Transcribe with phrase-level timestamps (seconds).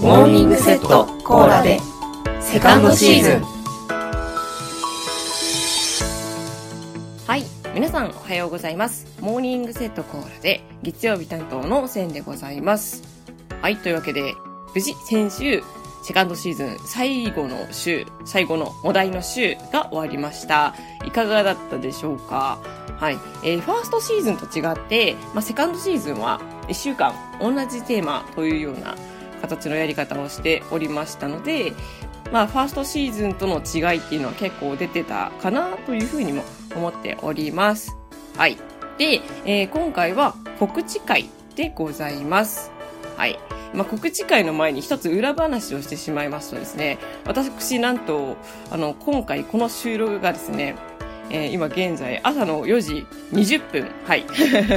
[0.00, 1.78] モーニングセットコーラで
[2.40, 3.42] セカンドシーズン
[7.26, 13.02] はい皆さんおはようございますモーニングセットコーラで月曜日担当のせんでございます
[13.60, 14.34] はいというわけで
[14.74, 15.62] 無事先週
[16.02, 20.74] セカンドシーズン最後の週、最後のお題の週が終わりました。
[21.06, 22.58] いかがだったでしょうか？
[22.96, 23.18] はい。
[23.44, 28.96] えー、ファーストシーズンと違って、まあ、セカンドシーズンは1週間同じテーマというような
[29.40, 31.72] 形のやり方をしておりましたので、
[32.32, 36.44] まあ、ファーストシーズンとの違いっていうのは結構出てたかなというふうにも
[36.76, 37.96] 思っております。
[38.36, 38.56] はい。
[38.98, 42.70] で、えー、今回は告知会でございます。
[43.16, 43.38] はい。
[43.74, 48.36] まあ、告知会の前に一つ裏話をしてしまいますとですね、私なんと、
[48.70, 50.76] あの、今回この収録がですね、
[51.30, 53.88] えー、今現在朝の4時20分。
[54.04, 54.26] はい。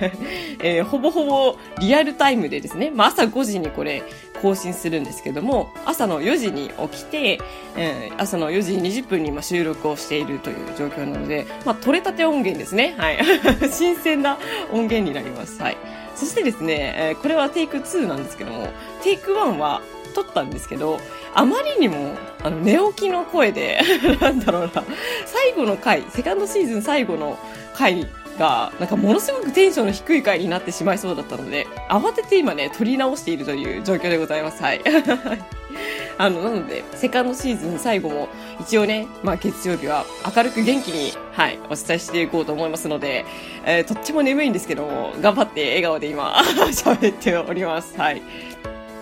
[0.62, 4.02] えー、ほぼほぼリアルタイムでですね、まあ、朝5時にこれ
[4.44, 7.40] 更新するんですけども、朝の4時に起きて、
[7.78, 12.94] えー、朝の4時20分に今収録をしているという状況なので、まあ、取れたて音源ですね。
[12.98, 13.18] はい。
[13.72, 14.36] 新鮮な
[14.70, 15.62] 音源になります。
[15.62, 15.78] はい。
[16.14, 18.68] そしてですね、えー、これはテイク2なんですけども、
[19.02, 19.80] テイク1は
[20.14, 21.00] 撮ったんですけど、
[21.34, 23.80] あまりにも、あの、寝起きの声で
[24.20, 24.84] なんだろうな、
[25.24, 27.38] 最後の回、セカンドシーズン最後の
[27.74, 28.06] 回
[28.38, 34.62] が、なんかものすごくテンションの低い回になってしまいそうだったので、慌てて今ね、撮り直しているという状況でございます。
[34.62, 34.80] はい。
[36.16, 38.28] あの、なので、セカンドシーズン最後も、
[38.60, 43.24] 一応ね、まあ月曜日は明るく元気に、はい、お伝えしていこうと思いますので、
[43.64, 46.34] えー、とっても眠いんですけども、頑張って笑顔で今、
[46.70, 47.98] 喋っております。
[47.98, 48.22] はい。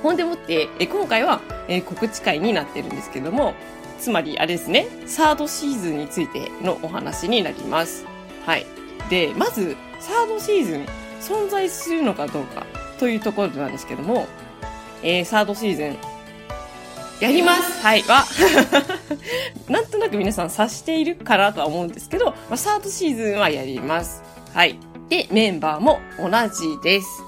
[0.03, 3.55] ほんでもって、え今回は、えー、告知会になってるんですけども、
[4.01, 8.05] つまりあれですね、サードシーズンについてのお話になります。
[8.45, 8.67] はい。
[9.13, 10.87] で、まず、サードシーズン
[11.21, 12.65] 存在するのかどうか
[12.99, 14.27] というところなんですけども、
[15.03, 15.99] えー、サードシーズン
[17.21, 18.25] やりますはいは
[19.69, 24.23] なんとなく皆さん察しているかなとは思うんですけど、まあ、サードシーズンはやります。
[24.55, 24.79] はい。
[25.11, 27.23] で、メンバーも同じです。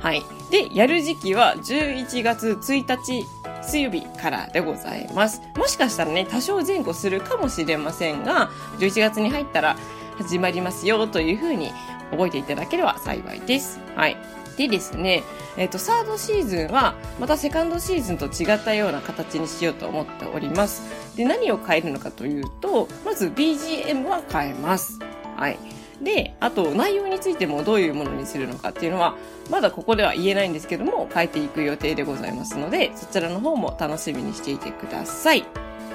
[0.00, 0.24] はい。
[0.50, 3.24] で、やる時期は11月1日
[3.62, 5.40] 水曜日からでございます。
[5.56, 9.76] もしかしたらね、多少前後するかもしれませんが、11月に入ったら
[10.22, 11.72] 始まりますよというふうに
[12.10, 13.80] 覚えていただければ幸いです。
[13.96, 14.16] はい。
[14.56, 15.22] でですね、
[15.56, 20.82] えっ、ー、と、サードシーズンは、またセカンドシーズンと違ったような形にしようと思っております。
[21.16, 24.98] で、何を変えるのかというと、まず BGM は変えます。
[25.36, 25.58] はい。
[26.02, 29.16] で、あと内容についてもどういうものにするのかっていうのは、
[29.50, 35.44] まだここでは言えないんですけども、変えていく予定でございますので、そちらの方も楽しみにしていてください。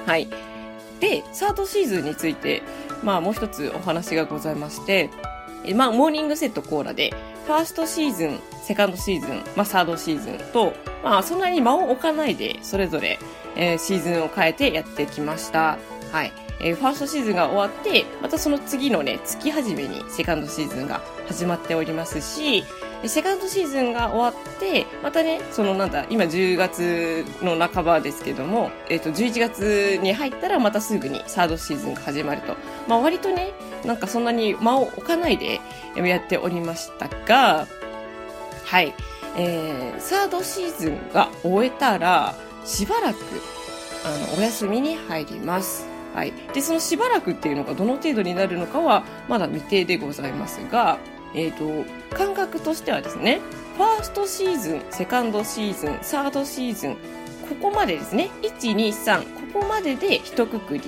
[0.06, 0.28] はい。
[1.00, 2.62] で、サードシーズンについて、
[3.02, 5.10] まあもう一つお話がございまして、
[5.64, 7.14] えまあモーニングセットコーラで、
[7.46, 13.18] ファーストシーズン、セカンドシーズン、まあサードシーズンと、まあそんなに間を置かないで、それぞれ、
[13.56, 15.78] えー、シーズンを変えてやってきました。
[16.12, 16.32] はい。
[16.60, 22.64] えー、ファーストシーズンが終わって、またその次のね、月始めにセカンドシーズンが始まっておりますし、
[23.04, 32.56] セカンドシーズンが終わって、またね、そのなんだ、今10月の半ばですけども、えっ、ー、と、11月に入ったらまたすぐにサードシーズンが始まると。
[32.88, 33.52] まあ割とね、
[33.84, 35.60] なんかそんなに間を置かないで
[35.96, 37.66] やっておりましたが、
[38.64, 38.94] はい。
[39.36, 42.34] えー、サードシーズンが終えたら、
[42.64, 43.18] しばらく、
[44.04, 45.86] あの、お休みに入ります。
[46.14, 46.32] はい。
[46.54, 50.98] で、そのしばらくっていうのがどの程度になるのかは、まだ未定でございますが、
[51.34, 53.40] えっ、ー、と、感覚としてはですね、
[53.76, 56.96] ファーストシーズン、セカンドシーズン、サードシーズン、
[57.48, 60.80] ここまでですね、1、2、3、ここまでで一括り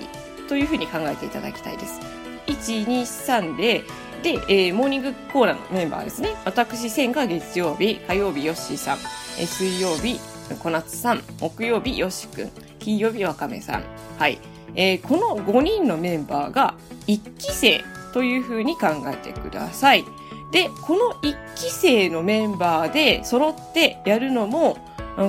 [0.49, 2.01] というふうに考えていただきたいです。
[2.47, 3.85] 1、2、3で、
[4.23, 6.35] で、えー、モーニングコーラのメンバーですね。
[6.45, 8.99] 私、千が月曜日、火曜日、ヨッシーさん、
[9.39, 10.19] えー、水曜日、
[10.59, 13.85] 小夏さん、木曜日、ヨシくん、金曜日、わかめさん。
[14.19, 14.39] はい。
[14.75, 16.75] えー、この5人のメンバーが
[17.07, 20.05] 1期生というふうに考えてください。
[20.51, 24.79] で、この1期生のメンバーで揃ってやるのも、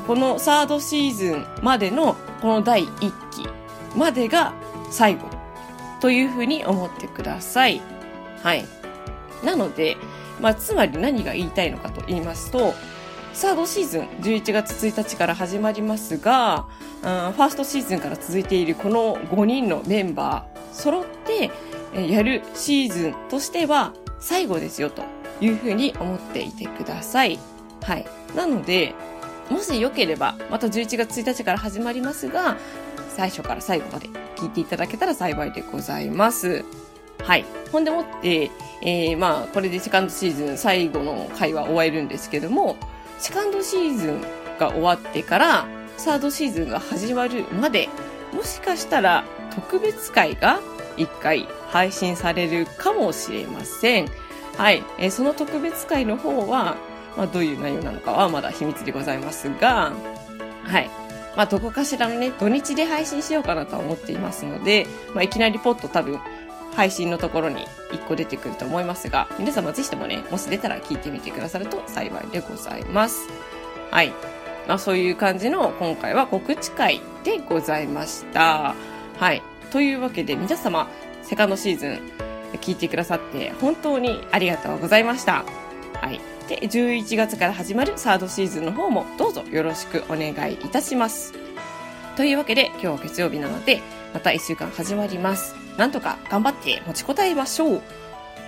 [0.07, 2.99] このサードシーズンまでのこの第1
[3.31, 3.47] 期
[3.97, 4.53] までが
[4.91, 5.21] 最後
[5.99, 7.81] というふうに思ってください。
[8.43, 8.65] はい。
[9.43, 9.97] なので、
[10.39, 12.73] まあ、つまり何が言いたいのかと言いますと、
[13.33, 16.65] サードシーズン11月1日から始まりますが、
[17.01, 21.51] ファーストシーズンから続いているこの5人のメンバー揃って
[21.93, 25.03] やるシーズンとしては最後ですよと
[25.41, 27.39] いうふうに思っていてください。
[27.81, 28.05] はい。
[28.35, 28.93] なので、
[29.49, 32.57] もしよければ、また11月1日から始まりますが、
[33.15, 36.63] 最初から最後まで聞いていただけたら幸いでございます。
[37.23, 37.45] はい。
[37.71, 38.51] ほんでもって、
[38.81, 42.77] えー、まあ、これでセカンドシーズン最後の回は終えるんですけども、
[43.17, 44.21] セカンドシーズン
[44.59, 45.65] が終わってから、
[45.97, 47.89] サードシーズンが始まるまで、
[48.33, 49.25] もしかしたら
[49.55, 50.59] 特別会が
[50.99, 54.09] 1回配信されるかもしれません。
[54.57, 54.83] はい。
[54.97, 56.75] えー、その特別会の方は、
[57.17, 59.93] まあ、どういう内容なのかはまだ秘密でございますが、
[60.63, 60.89] はい。
[61.35, 66.19] まあ、どこかしらのね、土日で配信しようかなとは思っていますので、まあ、いきなりポッと多分、
[66.75, 73.27] 配信のところに1個出てくると思いますが、皆様ぜひともね、もし出たら聞いてみてくださると幸いでございます。
[73.91, 74.13] はい。
[74.67, 78.75] まあそういう感じの今回は告知会でございました。
[79.17, 79.41] はい。
[79.71, 80.89] というわけで皆様、
[81.21, 82.01] セカンドシーズン
[82.61, 85.45] 聞いてくださって本当にありがとうございました。
[85.93, 86.19] はい。
[86.47, 91.33] で、11月から始まるサードシーズンの方もどうぞよろしくお願いいたします。
[92.15, 93.81] というわけで今日は月曜日なので、
[94.13, 95.55] また1週間始まります。
[95.77, 97.81] なんとか頑張って持ちこたえましょう。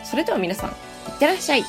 [0.03, 0.73] それでは皆さん、い
[1.15, 1.63] ってらっしゃい。